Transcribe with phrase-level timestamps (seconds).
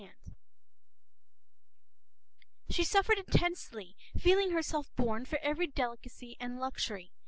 [0.01, 0.07] p>
[2.71, 7.11] She suffered intensely, feeling herself born for every delicacy and every luxury.